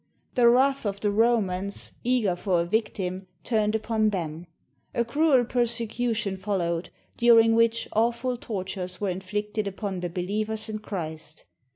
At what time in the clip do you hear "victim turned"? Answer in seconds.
2.65-3.75